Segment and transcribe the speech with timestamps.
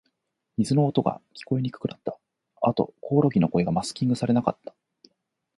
[0.57, 2.17] 水の音が、聞こえにくくなった。
[2.63, 4.73] あと、コオロギの声がマスキングされなかった。